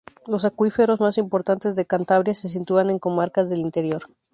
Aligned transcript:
Los 0.25 0.45
acuíferos 0.45 0.99
más 0.99 1.19
importantes 1.19 1.75
de 1.75 1.85
Cantabria 1.85 2.33
se 2.33 2.49
sitúan 2.49 2.89
en 2.89 2.97
comarcas 2.97 3.51
del 3.51 3.59
interior. 3.59 4.09